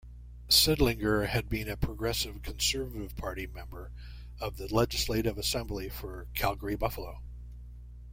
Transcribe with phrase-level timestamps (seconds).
[0.49, 3.91] Sindlinger had been a Progressive Conservative Party member
[4.39, 7.21] of the legislative assembly for Calgary-Buffalo.